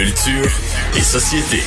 [0.00, 0.50] Culture
[0.96, 1.62] et société.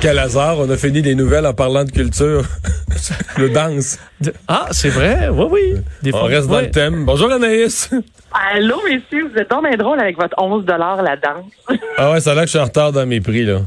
[0.00, 2.42] Quel hasard, on a fini les nouvelles en parlant de culture.
[3.38, 4.00] le danse.
[4.48, 5.74] Ah, c'est vrai, oui, oui.
[6.02, 7.04] Des on reste dans le thème.
[7.04, 7.90] Bonjour Anaïs.
[8.32, 11.52] Allô, messieurs, vous êtes bien drôle avec votre 11 la danse.
[11.96, 13.60] ah ouais, ça a l'air que je suis en retard dans mes prix, là.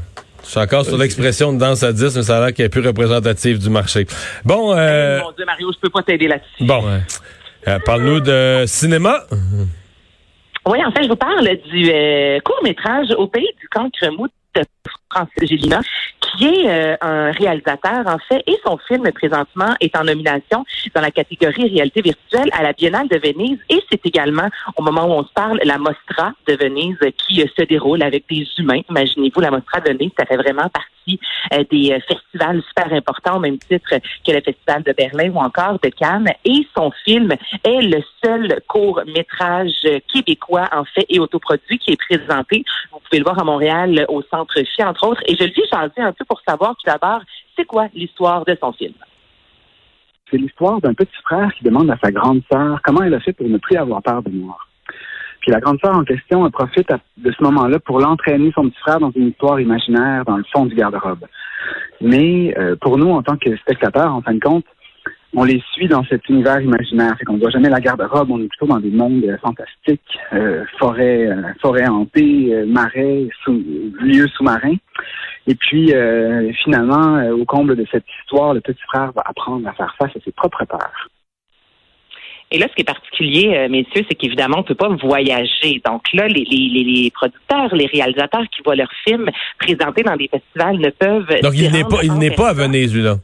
[0.44, 2.68] Je suis encore sur l'expression de danse à 10, mais ça a l'air qu'elle est
[2.68, 4.06] plus représentative du marché.
[4.44, 5.18] Bon, euh...
[5.18, 6.66] mon Dieu, Mario, je peux pas t'aider là-dessus.
[6.66, 6.84] Bon,
[7.68, 9.24] euh, parle-nous de cinéma.
[10.66, 14.26] Oui, en fait, je vous parle du euh, court-métrage Au pays du cancre mou
[16.20, 21.00] Qui est euh, un réalisateur, en fait, et son film, présentement, est en nomination dans
[21.00, 23.58] la catégorie réalité virtuelle à la Biennale de Venise.
[23.70, 27.46] Et c'est également, au moment où on se parle, la Mostra de Venise qui euh,
[27.56, 28.80] se déroule avec des humains.
[28.90, 31.20] Imaginez-vous, la Mostra de Venise, ça fait vraiment partie
[31.54, 33.88] euh, des festivals super importants, au même titre
[34.26, 36.32] que le Festival de Berlin ou encore de Cannes.
[36.44, 37.32] Et son film
[37.64, 42.64] est le seul court-métrage québécois, en fait, et autoproduit qui est présenté.
[42.90, 45.22] Vous pouvez le voir à Montréal, au Centre Phi, entre autres.
[45.26, 47.20] Et je le dis, dis un peu pour savoir tout d'abord,
[47.56, 48.94] c'est quoi l'histoire de son film?
[50.30, 53.32] C'est l'histoire d'un petit frère qui demande à sa grande sœur comment elle a fait
[53.32, 54.68] pour ne plus avoir peur de noir.
[55.40, 58.98] Puis la grande sœur en question profite de ce moment-là pour l'entraîner son petit frère
[58.98, 61.26] dans une histoire imaginaire dans le fond du garde-robe.
[62.00, 64.64] Mais euh, pour nous, en tant que spectateurs, en fin de compte,
[65.36, 67.14] on les suit dans cet univers imaginaire.
[67.18, 70.18] Fait qu'on ne voit jamais la garde-robe, on est plutôt dans des mondes euh, fantastiques,
[70.32, 73.62] euh, forêts, euh, forêts hantées, euh, marais, sous,
[74.00, 74.76] lieux sous-marins.
[75.46, 75.92] Et puis,
[76.64, 80.18] finalement, au comble de cette histoire, le petit frère va apprendre à faire face à
[80.24, 81.08] ses propres peurs.
[82.50, 85.80] Et là, ce qui est particulier, messieurs, c'est qu'évidemment, on ne peut pas voyager.
[85.86, 90.26] Donc là, les, les, les, producteurs, les réalisateurs qui voient leurs films présentés dans des
[90.26, 91.40] festivals ne peuvent...
[91.42, 93.18] Donc, il n'est pas, il n'est pas à Venise, lui, là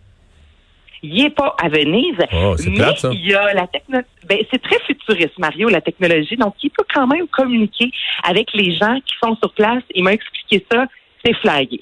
[1.02, 2.16] il n'est pas à Venise.
[2.32, 4.08] Oh, mais il y a la technologie.
[4.28, 6.36] Ben, c'est très futuriste, Mario, la technologie.
[6.36, 7.90] Donc, il peut quand même communiquer
[8.22, 9.82] avec les gens qui sont sur place.
[9.94, 10.86] Il m'a expliqué ça.
[11.24, 11.80] C'est flyé.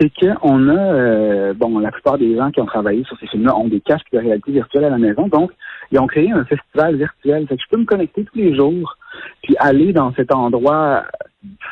[0.00, 3.56] C'est qu'on a, euh, bon, la plupart des gens qui ont travaillé sur ces films-là
[3.56, 5.26] ont des casques de réalité virtuelle à la maison.
[5.26, 5.50] Donc,
[5.90, 7.46] ils ont créé un festival virtuel.
[7.48, 8.96] Fait que je peux me connecter tous les jours,
[9.42, 11.04] puis aller dans cet endroit,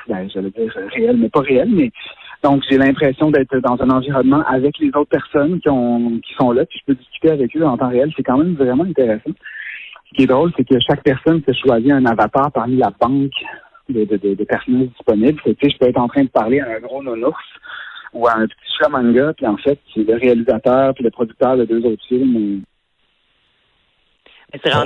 [0.09, 1.93] ben, j'allais dire réel, mais pas réel, mais
[2.47, 6.53] donc, j'ai l'impression d'être dans un environnement avec les autres personnes qui, ont, qui sont
[6.53, 8.13] là, puis je peux discuter avec eux en temps réel.
[8.17, 9.33] C'est quand même vraiment intéressant.
[10.09, 13.33] Ce qui est drôle, c'est que chaque personne se choisit un avatar parmi la banque
[13.89, 15.41] de, personnages disponibles.
[15.45, 17.37] Tu sais, je peux être en train de parler à un gros nounours
[18.13, 21.57] ou à un petit chat manga, puis en fait, c'est le réalisateur puis le producteur
[21.57, 22.63] de deux autres films.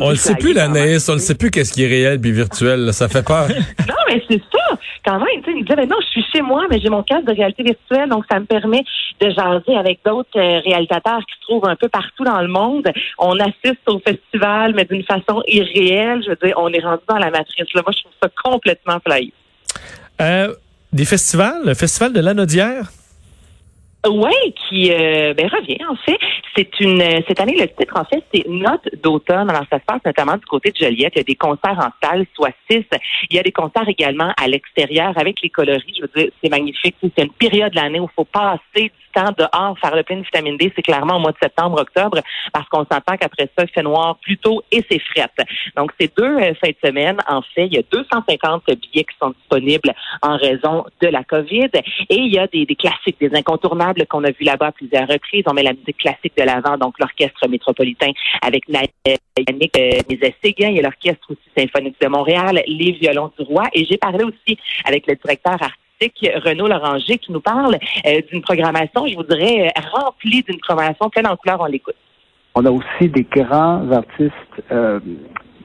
[0.00, 2.92] On ne sait plus, l'analyse, on ne sait plus qu'est-ce qui est réel puis virtuel.
[2.92, 3.48] Ça fait peur.
[3.88, 4.78] non, mais c'est ça.
[5.04, 7.02] Quand même, tu sais, il disait, ben non, je suis chez moi, mais j'ai mon
[7.02, 8.84] casque de réalité virtuelle, donc ça me permet
[9.20, 12.88] de jaser avec d'autres euh, réalisateurs qui se trouvent un peu partout dans le monde.
[13.18, 16.22] On assiste au festival, mais d'une façon irréelle.
[16.24, 17.72] Je veux dire, on est rendu dans la matrice.
[17.74, 19.32] Là, moi, je trouve ça complètement flyé.
[20.20, 20.54] Euh,
[20.92, 22.90] des festivals, le festival de l'Anodière?
[24.06, 26.18] Oui, qui euh, ben, revient en fait.
[26.56, 29.50] C'est une cette année le titre en fait c'est Note d'automne.
[29.50, 31.12] Alors ça se passe notamment du côté de Joliette.
[31.16, 32.84] Il y a des concerts en salle, soit six.
[33.30, 35.94] Il y a des concerts également à l'extérieur avec les coloris.
[35.96, 36.96] Je veux dire, c'est magnifique.
[37.02, 40.22] C'est une période de l'année où il faut passer temps dehors, faire le plein de
[40.22, 42.20] vitamine D, c'est clairement au mois de septembre, octobre,
[42.52, 45.32] parce qu'on s'entend qu'après ça, il fait noir plus tôt et c'est frette.
[45.76, 49.16] Donc, ces deux euh, fins de semaine, en fait, il y a 250 billets qui
[49.20, 51.70] sont disponibles en raison de la COVID.
[52.08, 55.44] Et il y a des, classiques, des incontournables qu'on a vus là-bas à plusieurs reprises.
[55.46, 58.10] On met la musique classique de l'avant, donc l'orchestre métropolitain
[58.42, 63.64] avec Yannick euh, Il y a l'orchestre aussi symphonique de Montréal, les violons du roi.
[63.72, 68.42] Et j'ai parlé aussi avec le directeur artistique Renaud Loranger, qui nous parle euh, d'une
[68.42, 71.60] programmation, je vous dirais, remplie d'une programmation pleine en couleurs.
[71.60, 71.96] On l'écoute.
[72.54, 74.32] On a aussi des grands artistes
[74.72, 74.98] euh,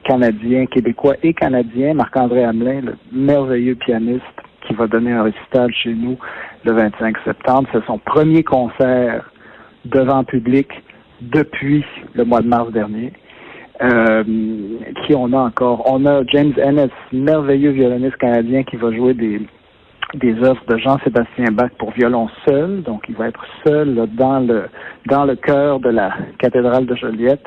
[0.04, 1.94] canadiens, québécois et canadiens.
[1.94, 4.22] Marc-André Hamelin, le merveilleux pianiste
[4.66, 6.18] qui va donner un récital chez nous
[6.66, 7.68] le 25 septembre.
[7.72, 9.30] C'est son premier concert
[9.84, 10.68] devant public
[11.20, 11.84] depuis
[12.14, 13.12] le mois de mars dernier.
[13.82, 14.24] Euh,
[15.04, 15.90] qui on a encore?
[15.90, 19.40] On a James Ennis, merveilleux violoniste canadien qui va jouer des,
[20.14, 24.68] des œuvres de Jean-Sébastien Bach pour violon seul, donc il va être seul dans le
[25.06, 27.44] dans cœur de la cathédrale de Joliette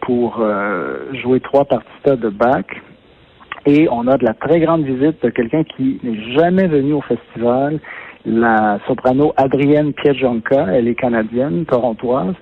[0.00, 2.64] pour euh, jouer trois parties de Bach.
[3.66, 7.02] Et on a de la très grande visite de quelqu'un qui n'est jamais venu au
[7.02, 7.78] festival,
[8.24, 12.34] la soprano Adrienne Piejonka, elle est canadienne, torontoise,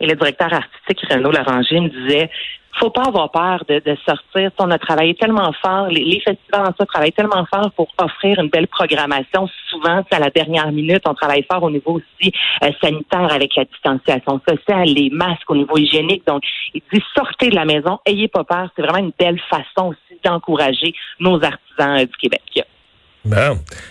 [0.00, 2.30] et le directeur artistique Renaud Laranger me disait
[2.78, 4.50] faut pas avoir peur de, de sortir.
[4.58, 8.38] On a travaillé tellement fort, les, les festivals en soi travaillent tellement fort pour offrir
[8.38, 9.48] une belle programmation.
[9.68, 12.32] Souvent, à la dernière minute, on travaille fort au niveau aussi
[12.62, 16.26] euh, sanitaire avec la distanciation sociale, les masques au niveau hygiénique.
[16.26, 16.42] Donc,
[16.74, 18.68] il dit sortez de la maison, ayez pas peur.
[18.76, 22.42] C'est vraiment une belle façon aussi d'encourager nos artisans euh, du Québec.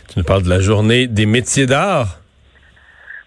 [0.09, 2.19] Tu nous parles de la journée des métiers d'art.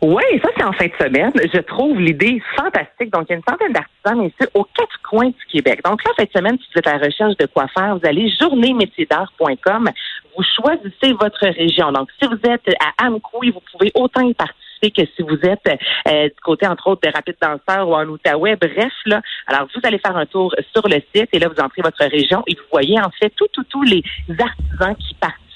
[0.02, 1.30] Oui, ça c'est en fin de semaine.
[1.52, 3.12] Je trouve l'idée fantastique.
[3.12, 5.82] Donc, il y a une centaine d'artisans, c'est aux quatre coins du Québec.
[5.84, 7.98] Donc là, en fin de semaine, si vous êtes à la recherche de quoi faire,
[7.98, 9.90] vous allez journéemétierdart.com.
[10.36, 11.92] Vous choisissez votre région.
[11.92, 15.68] Donc, si vous êtes à Amkoui, vous pouvez autant y participer que si vous êtes
[16.08, 18.56] euh, du côté, entre autres, de Rapide Danseur ou en Outaouais.
[18.56, 21.82] Bref, là, alors vous allez faire un tour sur le site et là, vous entrez
[21.82, 24.02] votre région et vous voyez en fait tous, tous, tous les
[24.38, 25.49] artisans qui participent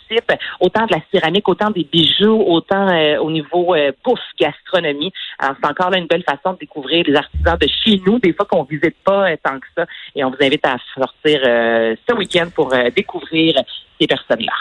[0.60, 5.12] autant de la céramique, autant des bijoux, autant euh, au niveau euh, pouf, gastronomie.
[5.38, 8.32] Alors, c'est encore là une belle façon de découvrir les artisans de chez nous, des
[8.32, 9.86] fois qu'on visite pas euh, tant que ça.
[10.14, 13.54] Et on vous invite à sortir ce week-end pour découvrir
[14.00, 14.52] ces personnes-là.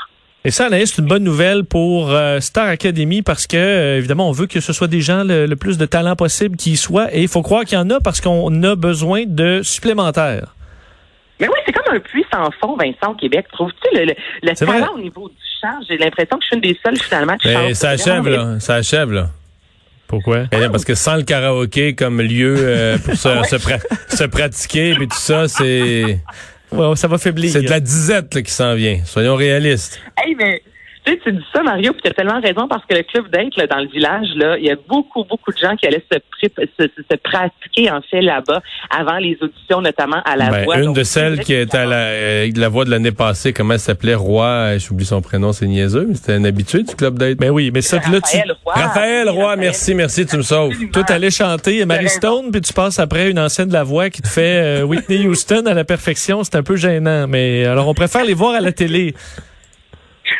[0.45, 4.47] Et ça, Anaïs, c'est une bonne nouvelle pour Star Academy parce que, évidemment, on veut
[4.47, 7.13] que ce soit des gens le, plus de talent possible qui y soient.
[7.13, 10.53] Et il faut croire qu'il y en a parce qu'on a besoin de supplémentaires.
[11.43, 13.47] Mais oui, c'est comme un puits sans fond, Vincent, au Québec.
[13.51, 14.13] Trouves-tu le,
[14.43, 15.77] le, talent au niveau du chant?
[15.89, 18.61] J'ai l'impression que je suis une des seules, finalement, qui ben, Ça achève, là.
[18.61, 19.27] Ça achève, là.
[20.07, 20.43] Pourquoi?
[20.53, 23.29] Eh parce que sans le karaoké comme lieu euh, pour se,
[24.07, 26.19] se, pratiquer et tout ça, c'est...
[26.95, 27.51] ça va faiblir.
[27.51, 28.99] C'est de la disette qui s'en vient.
[29.03, 29.99] Soyons réalistes.
[30.17, 30.61] Hey, mais
[31.05, 33.29] tu sais, tu dis ça, Mario, puis tu as tellement raison parce que le club
[33.29, 36.17] d'être dans le village, là, il y a beaucoup, beaucoup de gens qui allaient se,
[36.79, 40.79] se, pratiquer en fait là-bas avant les auditions, notamment à la ben, voix.
[40.79, 43.79] Une de celles qui était à la, euh, la voix de l'année passée, comment elle
[43.79, 47.37] s'appelait, Roy, euh, j'oublie son prénom, c'est niaiseux, mais c'était un habitué du club d'être.
[47.37, 48.37] Ben oui, mais ça, là, tu...
[48.63, 48.73] Roy.
[48.73, 50.73] Raphaël Roy, merci, merci, tu me sauves.
[50.91, 54.21] Toi, t'allais chanter Mary Stone, puis tu passes après une ancienne de la voix qui
[54.21, 57.93] te fait euh, Whitney Houston à la perfection, c'est un peu gênant, mais alors on
[57.93, 59.13] préfère les voir à la télé.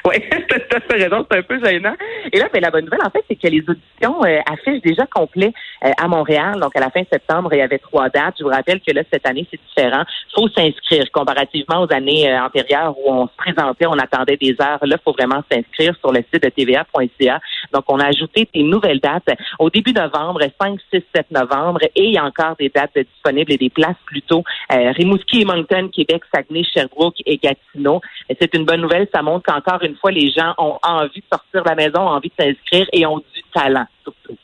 [0.06, 1.96] Oui, tu as raison, c'est un peu gênant.
[2.32, 5.06] Et là, ben, la bonne nouvelle, en fait, c'est que les auditions euh, affichent déjà
[5.06, 5.54] complet
[5.84, 6.60] euh, à Montréal.
[6.60, 8.36] Donc, à la fin septembre, il y avait trois dates.
[8.40, 10.04] Je vous rappelle que là, cette année, c'est différent.
[10.36, 14.80] Faut s'inscrire comparativement aux années euh, antérieures où on se présentait, on attendait des heures.
[14.82, 17.40] Là, faut vraiment s'inscrire sur le site de tva.ca.
[17.74, 19.30] Donc, on a ajouté des nouvelles dates
[19.60, 21.82] au début novembre, 5, 6, 7 novembre.
[21.96, 25.90] Et il y a encore des dates disponibles et des places plutôt Rimouski et Moncton,
[25.94, 28.02] Québec, Saguenay, Sherbrooke et Gatineau.
[28.40, 29.08] C'est une bonne nouvelle.
[29.14, 32.16] Ça montre qu'encore une fois, les gens ont envie de sortir de la maison, ont
[32.16, 34.38] envie de s'inscrire et ont du talent, surtout.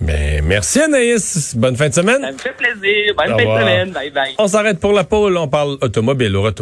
[0.00, 1.54] Mais merci Anaïs.
[1.56, 2.22] Bonne fin de semaine.
[2.22, 3.14] Ça me fait plaisir.
[3.16, 3.92] Bonne fin de semaine.
[3.92, 4.34] Bye bye.
[4.38, 5.36] On s'arrête pour la pause.
[5.36, 6.60] On parle automobile au retour.